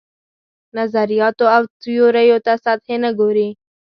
[0.77, 3.47] نظریاتو او تیوریو ته سطحي نه ګوري.